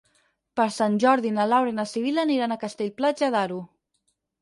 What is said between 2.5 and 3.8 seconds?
a Castell-Platja d'Aro.